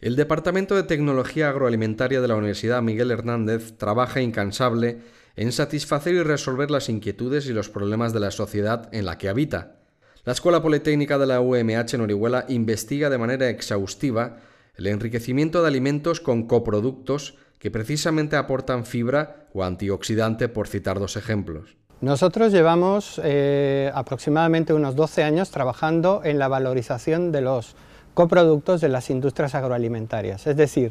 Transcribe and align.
Departamento 0.00 0.76
de 0.76 0.84
Tecnología 0.84 1.48
Agroalimentaria 1.48 2.20
de 2.20 2.28
la 2.28 2.36
Universidad 2.36 2.82
Miguel 2.82 3.10
Hernández 3.10 3.76
trabaja 3.78 4.20
incansable 4.20 4.98
en 5.34 5.50
satisfacer 5.50 6.14
y 6.14 6.22
resolver 6.22 6.70
las 6.70 6.88
inquietudes 6.88 7.46
y 7.46 7.52
los 7.52 7.68
problemas 7.68 8.12
de 8.12 8.20
la 8.20 8.30
sociedad 8.30 8.88
en 8.92 9.06
la 9.06 9.18
que 9.18 9.28
habita. 9.28 9.78
La 10.24 10.32
Escuela 10.32 10.62
Politécnica 10.62 11.18
de 11.18 11.26
la 11.26 11.40
UMH 11.40 11.94
en 11.94 12.02
Orihuela 12.02 12.44
investiga 12.48 13.10
de 13.10 13.18
manera 13.18 13.48
exhaustiva 13.48 14.36
el 14.76 14.86
enriquecimiento 14.86 15.62
de 15.62 15.68
alimentos 15.68 16.20
con 16.20 16.46
coproductos 16.46 17.34
que 17.58 17.72
precisamente 17.72 18.36
aportan 18.36 18.84
fibra 18.86 19.48
o 19.52 19.64
antioxidante, 19.64 20.48
por 20.48 20.68
citar 20.68 21.00
dos 21.00 21.16
ejemplos. 21.16 21.76
Nosotros 22.00 22.52
llevamos 22.52 23.20
eh, 23.24 23.90
aproximadamente 23.92 24.72
unos 24.72 24.94
12 24.94 25.24
años 25.24 25.50
trabajando 25.50 26.20
en 26.22 26.38
la 26.38 26.46
valorización 26.46 27.32
de 27.32 27.40
los 27.40 27.74
coproductos 28.18 28.80
de 28.80 28.88
las 28.88 29.10
industrias 29.10 29.54
agroalimentarias, 29.54 30.48
es 30.48 30.56
decir, 30.56 30.90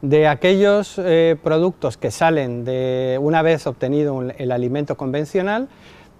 de 0.00 0.26
aquellos 0.26 0.94
eh, 0.96 1.36
productos 1.42 1.98
que 1.98 2.10
salen 2.10 2.64
de 2.64 3.18
una 3.20 3.42
vez 3.42 3.66
obtenido 3.66 4.22
el 4.22 4.50
alimento 4.50 4.96
convencional, 4.96 5.68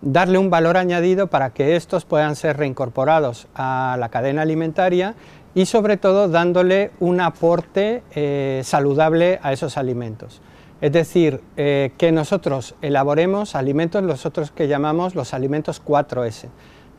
darle 0.03 0.37
un 0.37 0.51
valor 0.51 0.77
añadido 0.77 1.29
para 1.29 1.55
que 1.55 1.75
estos 1.75 2.05
puedan 2.05 2.37
ser 2.37 2.59
reincorporados 2.59 3.49
a 3.55 3.97
la 3.99 4.11
cadena 4.11 4.43
alimentaria 4.43 5.15
y 5.55 5.65
sobre 5.65 5.97
todo 5.97 6.29
dándole 6.29 6.91
un 7.01 7.23
aporte 7.23 8.03
eh, 8.15 8.61
saludable 8.63 9.41
a 9.43 9.55
esos 9.55 9.79
alimentos. 9.79 10.43
Es 10.83 10.93
decir, 10.93 11.41
eh, 11.57 11.93
que 11.97 12.13
nosotros 12.13 12.75
elaboremos 12.83 13.55
alimentos, 13.55 14.03
los 14.03 14.27
otros 14.27 14.51
que 14.51 14.69
llamamos 14.69 15.15
los 15.15 15.33
alimentos 15.33 15.83
4S, 15.83 16.49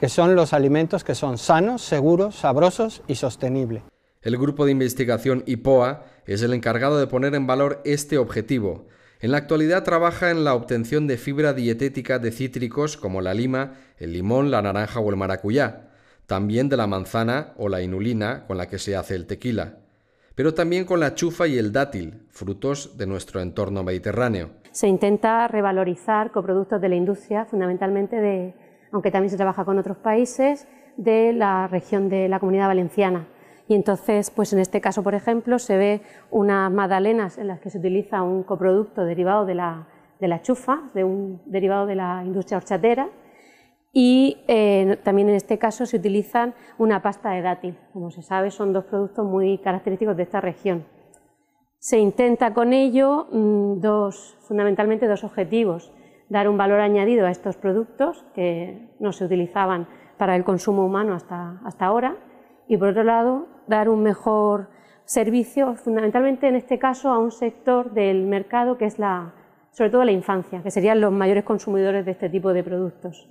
que 0.04 0.10
son 0.10 0.36
los 0.36 0.52
alimentos 0.52 1.06
que 1.06 1.16
son 1.16 1.38
sanos, 1.38 1.82
seguros, 1.82 2.36
sabrosos 2.36 3.02
y 3.08 3.16
sostenibles. 3.16 3.84
El 4.22 4.38
grupo 4.38 4.66
de 4.66 4.74
investigación 4.74 5.46
IPOA 5.46 6.04
es 6.26 6.42
el 6.42 6.52
encargado 6.52 7.00
de 7.00 7.08
poner 7.08 7.36
en 7.36 7.48
valor 7.48 7.82
este 7.86 8.18
objetivo. 8.18 8.90
En 9.22 9.32
la 9.32 9.38
actualidad 9.38 9.86
trabaja 9.86 10.30
en 10.30 10.44
la 10.44 10.56
obtención 10.56 11.08
de 11.08 11.16
fibra 11.16 11.54
dietética 11.54 12.20
de 12.20 12.34
cítricos 12.34 12.98
como 12.98 13.22
la 13.22 13.34
lima, 13.34 13.76
el 13.98 14.12
limón, 14.12 14.52
la 14.52 14.62
naranja 14.62 15.00
o 15.00 15.10
el 15.10 15.16
maracuyá, 15.16 15.92
también 16.26 16.68
de 16.68 16.76
la 16.76 16.86
manzana 16.86 17.54
o 17.56 17.70
la 17.70 17.82
inulina 17.82 18.44
con 18.46 18.58
la 18.58 18.68
que 18.68 18.80
se 18.80 18.98
hace 18.98 19.16
el 19.16 19.26
tequila, 19.26 19.78
pero 20.36 20.54
también 20.54 20.84
con 20.84 21.00
la 21.00 21.16
chufa 21.16 21.48
y 21.48 21.58
el 21.58 21.72
dátil, 21.72 22.26
frutos 22.30 22.98
de 22.98 23.08
nuestro 23.08 23.40
entorno 23.40 23.84
mediterráneo. 23.84 24.50
Se 24.72 24.86
intenta 24.86 25.48
revalorizar 25.48 26.32
coproductos 26.32 26.82
de 26.82 26.90
la 26.90 26.96
industria, 26.96 27.46
fundamentalmente 27.46 28.18
de 28.18 28.54
aunque 28.94 29.12
también 29.12 29.32
se 29.32 29.38
trabaja 29.38 29.66
con 29.66 29.78
otros 29.78 29.98
países 29.98 30.68
de 30.96 31.34
la 31.34 31.68
región 31.68 32.08
de 32.08 32.30
la 32.30 32.40
Comunidad 32.40 32.68
Valenciana. 32.68 33.28
Y 33.68 33.76
entonces, 33.76 34.30
pues 34.30 34.54
en 34.54 34.60
este 34.60 34.82
caso, 34.82 35.04
por 35.04 35.16
ejemplo, 35.16 35.58
se 35.58 35.78
ve 35.78 36.02
unas 36.30 36.72
magdalenas 36.72 37.38
en 37.38 37.48
las 37.48 37.60
que 37.60 37.70
se 37.70 37.80
utiliza 37.80 38.22
un 38.22 38.44
coproducto 38.44 39.04
derivado 39.04 39.46
de 39.46 39.56
la, 39.56 39.88
chufa, 40.42 40.92
de 40.94 41.04
un 41.04 41.42
derivado 41.46 41.86
de 41.86 41.96
la 41.96 42.24
industria 42.24 42.58
horchatera, 42.58 43.10
y 43.92 44.38
eh, 44.48 45.00
también 45.04 45.30
en 45.30 45.36
este 45.36 45.58
caso 45.58 45.86
se 45.86 45.98
utilizan 45.98 46.54
una 46.78 47.02
pasta 47.02 47.32
de 47.32 47.42
dátil. 47.42 47.78
Como 47.94 48.12
se 48.12 48.22
sabe, 48.22 48.52
son 48.52 48.74
dos 48.74 48.86
productos 48.86 49.26
muy 49.26 49.60
característicos 49.60 50.18
de 50.18 50.24
esta 50.24 50.42
región. 50.42 50.86
Se 51.80 52.00
intenta 52.00 52.54
con 52.54 52.74
ello 52.74 53.28
mm, 53.32 53.80
dos, 53.82 54.38
fundamentalmente 54.42 55.08
dos 55.08 55.24
objetivos 55.24 55.92
dar 56.30 56.50
un 56.50 56.58
valor 56.58 56.80
añadido 56.80 57.26
a 57.26 57.32
estos 57.32 57.58
productos 57.58 58.26
que 58.34 58.90
no 59.00 59.12
se 59.12 59.26
utilizaban 59.26 59.88
para 60.18 60.36
el 60.36 60.44
consumo 60.44 60.86
humano 60.86 61.14
hasta, 61.14 61.60
hasta 61.66 61.86
ahora 61.86 62.18
y 62.68 62.78
por 62.78 62.90
otro 62.90 63.04
lado 63.04 63.48
dar 63.68 63.90
un 63.90 64.04
mejor 64.04 64.70
servicio 65.06 65.76
fundamentalmente 65.76 66.48
en 66.48 66.56
este 66.56 66.80
caso 66.80 67.10
a 67.10 67.20
un 67.20 67.32
sector 67.32 67.94
del 67.94 68.26
mercado 68.26 68.78
que 68.78 68.86
es 68.86 69.00
la, 69.00 69.34
sobre 69.72 69.90
todo 69.90 70.06
la 70.06 70.12
infancia, 70.12 70.64
que 70.64 70.72
serían 70.72 71.02
los 71.02 71.12
mayores 71.12 71.44
consumidores 71.44 72.06
de 72.06 72.12
este 72.12 72.30
tipo 72.30 72.54
de 72.54 72.64
productos. 72.64 73.30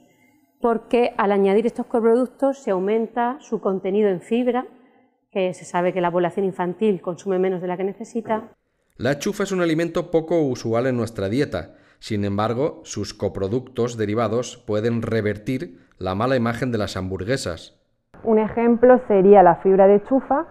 Porque 0.60 1.14
al 1.16 1.32
añadir 1.32 1.66
estos 1.66 1.86
coproductos 1.86 2.58
se 2.58 2.70
aumenta 2.70 3.38
su 3.40 3.60
contenido 3.60 4.08
en 4.10 4.20
fibra, 4.20 4.66
que 5.30 5.54
se 5.54 5.64
sabe 5.64 5.92
que 5.92 6.00
la 6.00 6.10
población 6.10 6.44
infantil 6.44 7.00
consume 7.00 7.38
menos 7.38 7.62
de 7.62 7.66
la 7.66 7.76
que 7.76 7.84
necesita. 7.84 8.52
La 8.96 9.18
chufa 9.18 9.44
es 9.44 9.50
un 9.50 9.62
alimento 9.62 10.10
poco 10.10 10.40
usual 10.42 10.86
en 10.86 10.96
nuestra 10.96 11.28
dieta 11.28 11.74
sin 12.02 12.24
embargo, 12.24 12.80
sus 12.82 13.14
coproductos 13.14 13.96
derivados 13.96 14.56
pueden 14.66 15.02
revertir 15.02 15.78
la 15.98 16.16
mala 16.16 16.34
imagen 16.34 16.72
de 16.72 16.78
las 16.78 16.96
hamburguesas. 16.96 17.80
Un 18.24 18.40
ejemplo 18.40 19.00
sería 19.06 19.44
la 19.44 19.54
fibra 19.62 19.86
de 19.86 20.02
chufa, 20.06 20.46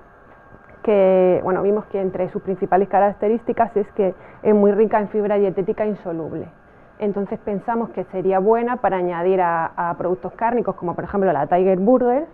que 0.82 1.42
bueno, 1.44 1.62
vimos 1.62 1.84
que 1.88 2.00
entre 2.00 2.32
sus 2.32 2.42
principales 2.42 2.88
características 2.88 3.76
es 3.76 3.86
que 3.98 4.16
es 4.44 4.56
muy 4.56 4.72
rica 4.72 4.98
en 5.02 5.10
fibra 5.10 5.36
dietética 5.36 5.86
insoluble. 5.86 6.48
Entonces 7.00 7.38
pensamos 7.44 7.90
que 7.90 8.06
sería 8.14 8.40
buena 8.40 8.78
para 8.78 8.96
añadir 8.96 9.42
a, 9.42 9.94
productos 9.98 10.32
cárnicos, 10.36 10.76
como 10.76 10.96
por 10.96 11.04
ejemplo 11.04 11.34
la 11.34 11.48
Tiger 11.48 11.80
Burger, 11.80 12.28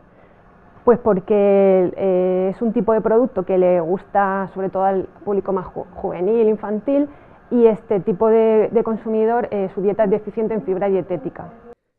pues 0.85 0.99
porque 0.99 1.91
eh, 1.97 2.51
es 2.53 2.61
un 2.61 2.71
tipo 2.71 2.93
de 2.93 3.01
producto 3.01 3.47
que 3.47 3.57
le 3.57 3.81
gusta 3.81 4.51
sobre 4.53 4.69
todo 4.69 4.83
al 4.83 5.05
público 5.25 5.53
más 5.53 5.65
juvenil, 5.65 6.47
infantil, 6.49 7.09
y 7.51 7.67
este 7.67 7.99
tipo 7.99 8.29
de, 8.29 8.69
consumidor 8.83 9.47
eh, 9.51 9.69
su 9.73 9.81
dieta 9.81 10.05
es 10.05 10.11
deficiente 10.11 10.53
en 10.53 10.63
fibra 10.63 10.89
dietética. 10.89 11.51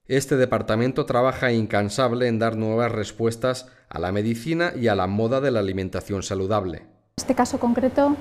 Este 0.06 0.36
departamento 0.36 1.04
trabaja 1.04 1.52
incansable 1.52 2.28
en 2.28 2.38
dar 2.38 2.56
nuevas 2.56 2.90
respuestas 2.90 3.70
a 3.90 3.98
la 3.98 4.10
medicina 4.10 4.72
y 4.74 4.88
a 4.88 4.94
la 4.94 5.06
moda 5.06 5.40
de 5.40 5.50
la 5.50 5.60
alimentación 5.60 6.22
saludable. 6.22 6.78
En 6.78 6.86
este 7.18 7.34
caso 7.34 7.58
concreto, 7.58 8.16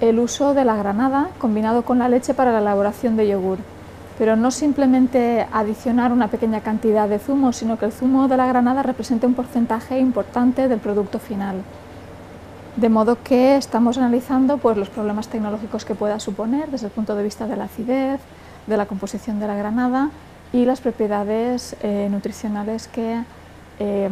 el 0.00 0.18
uso 0.18 0.54
de 0.54 0.64
la 0.64 0.76
granada 0.76 1.30
combinado 1.38 1.82
con 1.82 1.98
la 1.98 2.08
leche 2.08 2.34
para 2.34 2.52
la 2.52 2.60
elaboración 2.60 3.16
de 3.16 3.28
yogur. 3.28 3.58
Pero 4.18 4.34
no 4.34 4.50
simplemente 4.50 5.46
adicionar 5.52 6.10
una 6.10 6.26
pequeña 6.26 6.60
cantidad 6.60 7.08
de 7.08 7.20
zumo, 7.20 7.52
sino 7.52 7.78
que 7.78 7.84
el 7.84 7.92
zumo 7.92 8.26
de 8.26 8.36
la 8.36 8.48
granada 8.48 8.82
represente 8.82 9.26
un 9.26 9.34
porcentaje 9.34 10.00
importante 10.00 10.66
del 10.66 10.80
producto 10.80 11.20
final. 11.20 11.62
De 12.78 12.88
modo 12.88 13.20
que 13.24 13.56
estamos 13.56 13.98
analizando 13.98 14.58
pues, 14.58 14.76
los 14.76 14.88
problemas 14.88 15.26
tecnológicos 15.26 15.84
que 15.84 15.96
pueda 15.96 16.20
suponer 16.20 16.70
desde 16.70 16.86
el 16.86 16.92
punto 16.92 17.16
de 17.16 17.24
vista 17.24 17.48
de 17.48 17.56
la 17.56 17.64
acidez, 17.64 18.20
de 18.68 18.76
la 18.76 18.86
composición 18.86 19.40
de 19.40 19.48
la 19.48 19.56
granada 19.56 20.12
y 20.52 20.64
las 20.64 20.80
propiedades 20.80 21.74
eh, 21.82 22.06
nutricionales 22.08 22.86
que, 22.86 23.24
eh, 23.80 24.08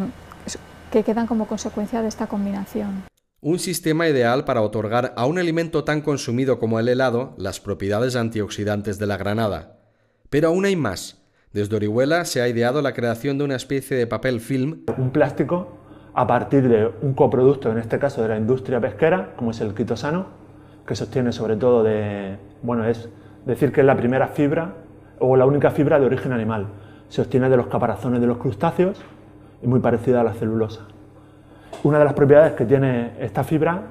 que 0.90 1.04
quedan 1.04 1.28
como 1.28 1.46
consecuencia 1.46 2.02
de 2.02 2.08
esta 2.08 2.26
combinación. 2.26 3.04
Un 3.40 3.60
sistema 3.60 4.08
ideal 4.08 4.44
para 4.44 4.62
otorgar 4.62 5.14
a 5.16 5.26
un 5.26 5.38
alimento 5.38 5.84
tan 5.84 6.00
consumido 6.00 6.58
como 6.58 6.80
el 6.80 6.88
helado 6.88 7.36
las 7.38 7.60
propiedades 7.60 8.16
antioxidantes 8.16 8.98
de 8.98 9.06
la 9.06 9.16
granada. 9.16 9.78
Pero 10.28 10.48
aún 10.48 10.64
hay 10.64 10.74
más. 10.74 11.22
Desde 11.52 11.76
Orihuela 11.76 12.24
se 12.24 12.42
ha 12.42 12.48
ideado 12.48 12.82
la 12.82 12.94
creación 12.94 13.38
de 13.38 13.44
una 13.44 13.54
especie 13.54 13.96
de 13.96 14.08
papel 14.08 14.40
film. 14.40 14.82
Un 14.98 15.12
plástico 15.12 15.75
a 16.16 16.26
partir 16.26 16.66
de 16.66 16.90
un 17.02 17.12
coproducto, 17.12 17.70
en 17.70 17.76
este 17.76 17.98
caso 17.98 18.22
de 18.22 18.28
la 18.28 18.38
industria 18.38 18.80
pesquera, 18.80 19.34
como 19.36 19.50
es 19.50 19.60
el 19.60 19.74
quitosano, 19.74 20.24
que 20.86 20.96
sostiene 20.96 21.30
sobre 21.30 21.56
todo 21.56 21.82
de, 21.82 22.38
bueno, 22.62 22.86
es 22.86 23.10
decir 23.44 23.70
que 23.70 23.82
es 23.82 23.86
la 23.86 23.98
primera 23.98 24.28
fibra 24.28 24.76
o 25.18 25.36
la 25.36 25.44
única 25.44 25.70
fibra 25.70 26.00
de 26.00 26.06
origen 26.06 26.32
animal. 26.32 26.68
Se 27.10 27.20
obtiene 27.20 27.50
de 27.50 27.58
los 27.58 27.66
caparazones 27.66 28.22
de 28.22 28.26
los 28.26 28.38
crustáceos 28.38 28.98
y 29.62 29.66
muy 29.66 29.80
parecida 29.80 30.22
a 30.22 30.24
la 30.24 30.32
celulosa. 30.32 30.86
Una 31.82 31.98
de 31.98 32.06
las 32.06 32.14
propiedades 32.14 32.54
que 32.54 32.64
tiene 32.64 33.12
esta 33.20 33.44
fibra 33.44 33.82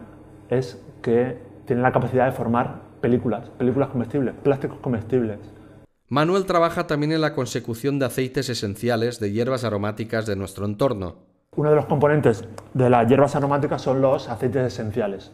es 0.50 0.84
que 1.04 1.38
tiene 1.66 1.84
la 1.84 1.92
capacidad 1.92 2.26
de 2.26 2.32
formar 2.32 2.82
películas, 3.02 3.50
películas 3.52 3.90
comestibles, 3.90 4.34
plásticos 4.42 4.80
comestibles. 4.80 5.38
Manuel 6.10 6.48
trabaja 6.48 6.88
también 6.88 7.12
en 7.12 7.22
la 7.22 7.36
consecución 7.36 8.00
de 8.00 8.06
aceites 8.08 8.50
esenciales 8.50 9.20
de 9.20 9.32
hierbas 9.32 9.64
aromáticas 9.64 10.26
de 10.26 10.36
nuestro 10.36 10.66
entorno. 10.66 11.35
Uno 11.58 11.70
de 11.70 11.76
los 11.78 11.86
componentes 11.86 12.44
de 12.74 12.90
las 12.90 13.08
hierbas 13.08 13.36
aromáticas 13.36 13.82
son 13.82 14.02
los 14.02 14.28
aceites 14.30 14.74
esenciales. 14.74 15.32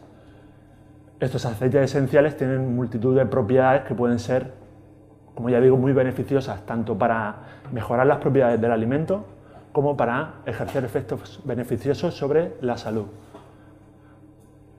Estos 1.18 1.44
aceites 1.46 1.82
esenciales 1.82 2.36
tienen 2.36 2.76
multitud 2.76 3.16
de 3.16 3.26
propiedades 3.26 3.82
que 3.82 3.94
pueden 3.94 4.20
ser, 4.20 4.52
como 5.34 5.50
ya 5.50 5.60
digo, 5.60 5.76
muy 5.76 5.92
beneficiosas 5.92 6.64
tanto 6.64 6.96
para 6.96 7.36
mejorar 7.72 8.06
las 8.06 8.18
propiedades 8.18 8.60
del 8.60 8.70
alimento 8.70 9.24
como 9.72 9.96
para 9.96 10.34
ejercer 10.46 10.84
efectos 10.84 11.40
beneficiosos 11.44 12.14
sobre 12.14 12.54
la 12.60 12.76
salud. 12.76 13.06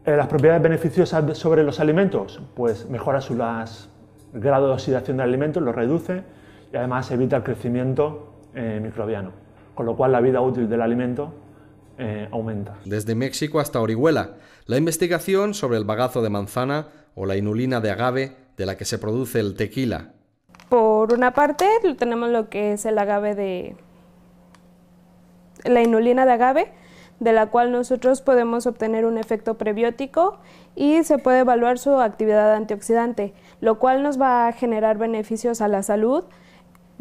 Eh, 0.06 0.16
las 0.16 0.28
propiedades 0.28 0.62
beneficiosas 0.62 1.38
sobre 1.38 1.64
los 1.64 1.82
alimentos, 1.82 2.42
pues 2.56 2.90
mejora 2.90 3.20
su 3.20 3.36
grado 3.36 4.68
de 4.68 4.74
oxidación 4.74 5.18
del 5.18 5.28
alimento, 5.28 5.60
lo 5.60 5.74
reduce 5.74 6.24
y 6.72 6.78
además 6.78 7.12
evita 7.12 7.36
el 7.36 7.44
crecimiento 7.44 8.34
eh, 8.54 8.80
microbiano 8.82 9.43
con 9.76 9.86
lo 9.86 9.96
cual 9.96 10.12
la 10.12 10.22
vida 10.22 10.42
útil 10.42 10.70
del 10.70 10.82
alimento 10.82 11.34
eh, 11.98 12.28
aumenta. 12.32 12.78
Desde 12.86 13.16
México 13.16 13.60
hasta 13.60 13.80
Orihuela, 13.80 14.32
la 14.66 14.78
investigación 14.78 15.54
sobre 15.54 15.78
el 15.78 15.86
bagazo 15.86 16.22
de 16.22 16.30
manzana 16.30 16.88
o 17.16 17.26
la 17.26 17.36
inulina 17.36 17.82
de 17.82 17.92
agave 17.92 18.36
de 18.58 18.66
la 18.66 18.78
que 18.78 18.86
se 18.86 18.98
produce 18.98 19.40
el 19.40 19.56
tequila. 19.56 20.14
Por 20.70 21.14
una 21.14 21.34
parte 21.34 21.68
tenemos 21.98 22.30
lo 22.30 22.50
que 22.50 22.74
es 22.74 22.86
el 22.86 22.98
agave 22.98 23.36
de 23.36 23.76
la 25.66 25.82
inulina 25.82 26.26
de 26.26 26.32
agave, 26.32 26.72
de 27.20 27.32
la 27.32 27.48
cual 27.48 27.72
nosotros 27.72 28.22
podemos 28.22 28.66
obtener 28.66 29.06
un 29.06 29.18
efecto 29.18 29.58
prebiótico 29.58 30.40
y 30.76 31.04
se 31.04 31.20
puede 31.20 31.40
evaluar 31.40 31.78
su 31.78 32.00
actividad 32.00 32.54
antioxidante, 32.54 33.34
lo 33.62 33.80
cual 33.80 34.04
nos 34.04 34.20
va 34.20 34.48
a 34.48 34.52
generar 34.52 34.98
beneficios 34.98 35.62
a 35.62 35.68
la 35.68 35.84
salud, 35.84 36.26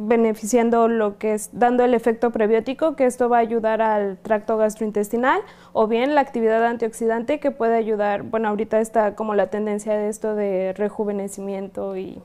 beneficiando 0.06 0.88
lo 0.88 1.18
que 1.18 1.34
es 1.34 1.50
dando 1.52 1.84
el 1.84 1.94
efecto 1.94 2.30
prebiótico, 2.30 2.96
que 2.96 3.06
esto 3.06 3.28
va 3.28 3.38
a 3.38 3.40
ayudar 3.40 3.82
al 3.82 4.18
tracto 4.18 4.56
gastrointestinal, 4.56 5.40
o 5.72 5.86
bien 5.86 6.14
la 6.14 6.20
actividad 6.20 6.64
antioxidante 6.64 7.40
que 7.40 7.50
puede 7.50 7.76
ayudar, 7.76 8.22
bueno, 8.22 8.48
ahorita 8.48 8.80
está 8.80 9.14
como 9.14 9.34
la 9.34 9.48
tendencia 9.48 9.94
de 9.94 10.08
esto 10.08 10.34
de 10.34 10.72
rejuvenecimiento 10.76 11.96
y 11.96 12.20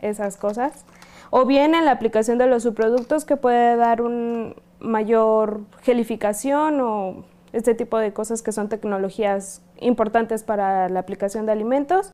esas 0.00 0.36
cosas, 0.36 0.84
o 1.30 1.46
bien 1.46 1.74
en 1.74 1.84
la 1.84 1.92
aplicación 1.92 2.38
de 2.38 2.46
los 2.46 2.64
subproductos 2.64 3.24
que 3.24 3.36
puede 3.36 3.76
dar 3.76 4.02
un 4.02 4.54
mayor 4.80 5.60
gelificación 5.82 6.80
o 6.80 7.24
este 7.52 7.74
tipo 7.74 7.98
de 7.98 8.12
cosas 8.12 8.42
que 8.42 8.52
son 8.52 8.68
tecnologías 8.68 9.62
importantes 9.78 10.42
para 10.42 10.88
la 10.88 11.00
aplicación 11.00 11.46
de 11.46 11.52
alimentos. 11.52 12.12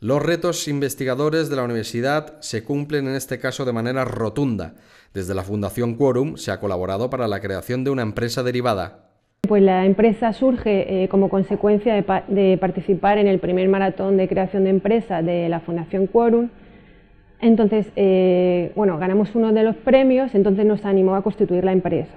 Los 0.00 0.22
retos 0.22 0.68
investigadores 0.68 1.50
de 1.50 1.56
la 1.56 1.64
universidad 1.64 2.38
se 2.38 2.62
cumplen 2.62 3.08
en 3.08 3.16
este 3.16 3.40
caso 3.40 3.64
de 3.64 3.72
manera 3.72 4.04
rotunda. 4.04 4.74
Desde 5.12 5.34
la 5.34 5.42
Fundación 5.42 5.96
Quorum 5.96 6.36
se 6.36 6.52
ha 6.52 6.60
colaborado 6.60 7.10
para 7.10 7.26
la 7.26 7.40
creación 7.40 7.82
de 7.82 7.90
una 7.90 8.02
empresa 8.02 8.44
derivada. 8.44 9.08
Pues 9.48 9.60
la 9.60 9.86
empresa 9.86 10.32
surge 10.32 11.02
eh, 11.02 11.08
como 11.08 11.28
consecuencia 11.28 11.94
de, 11.94 12.58
participar 12.58 13.18
en 13.18 13.26
el 13.26 13.40
primer 13.40 13.68
maratón 13.68 14.16
de 14.16 14.28
creación 14.28 14.62
de 14.62 14.70
empresa 14.70 15.20
de 15.20 15.48
la 15.48 15.58
Fundación 15.58 16.06
Quorum. 16.06 16.50
Entonces, 17.40 17.88
eh, 17.96 18.70
bueno, 18.76 18.98
ganamos 18.98 19.34
uno 19.34 19.52
de 19.52 19.64
los 19.64 19.74
premios, 19.74 20.32
entonces 20.36 20.64
nos 20.64 20.84
animó 20.84 21.16
a 21.16 21.22
constituir 21.22 21.64
la 21.64 21.72
empresa. 21.72 22.14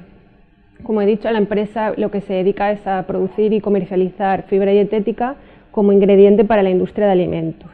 Como 0.83 1.01
he 1.01 1.07
dicho, 1.07 1.31
la 1.31 1.39
empresa 1.39 1.93
lo 1.97 2.11
que 2.11 2.21
se 2.21 2.33
dedica 2.33 2.71
es 2.71 2.85
a 2.85 3.07
producir 3.07 3.53
y 3.53 3.59
comercializar 3.59 4.43
fibra 4.43 4.71
dietética 4.71 5.37
como 5.71 5.91
ingrediente 5.91 6.45
para 6.45 6.63
la 6.63 6.69
industria 6.69 7.07
de 7.07 7.11
alimentos. 7.13 7.69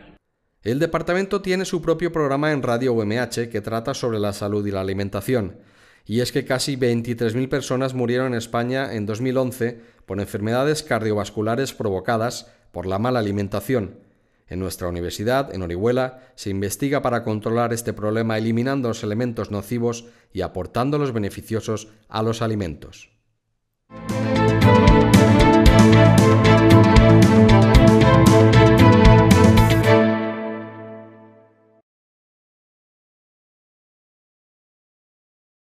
El 0.64 0.80
departamento 0.80 1.42
tiene 1.42 1.66
su 1.66 1.82
propio 1.82 2.12
programa 2.12 2.52
en 2.52 2.62
Radio 2.62 2.94
UMH 2.94 3.50
que 3.50 3.62
trata 3.62 3.94
sobre 3.94 4.20
la 4.20 4.34
salud 4.34 4.66
y 4.66 4.72
la 4.72 4.82
alimentación. 4.82 5.58
Y 6.06 6.22
es 6.22 6.32
que 6.32 6.46
casi 6.46 6.78
23.000 6.78 7.50
personas 7.50 7.94
murieron 7.94 8.28
en 8.28 8.38
España 8.38 8.94
en 8.94 9.06
2011 9.06 9.80
por 10.06 10.20
enfermedades 10.20 10.84
cardiovasculares 10.84 11.74
provocadas 11.74 12.52
por 12.72 12.86
la 12.86 13.00
mala 13.00 13.20
alimentación. 13.20 14.00
En 14.48 14.60
nuestra 14.60 14.88
universidad, 14.88 15.54
en 15.54 15.62
Orihuela, 15.62 16.20
se 16.36 16.50
investiga 16.50 17.02
para 17.02 17.24
controlar 17.24 17.74
este 17.74 17.92
problema 17.92 18.38
eliminando 18.38 18.88
los 18.88 19.04
elementos 19.04 19.52
nocivos 19.52 20.06
y 20.32 20.42
aportando 20.42 20.98
los 20.98 21.12
beneficiosos 21.12 21.90
a 22.08 22.24
los 22.24 22.42
alimentos. 22.42 23.10